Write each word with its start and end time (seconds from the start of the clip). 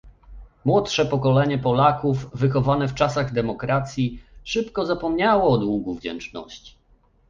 Młodsze 0.65 1.05
pokolenie 1.05 1.57
Polaków, 1.57 2.29
wychowane 2.33 2.87
w 2.87 2.93
czasach 2.93 3.33
demokracji, 3.33 4.21
szybko 4.43 4.85
zapomniało 4.85 5.49
o 5.51 5.57
długu 5.57 5.95
wdzięczności 5.95 6.75